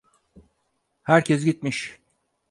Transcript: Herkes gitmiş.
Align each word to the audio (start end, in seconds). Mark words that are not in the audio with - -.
Herkes 1.03 1.43
gitmiş. 1.45 1.99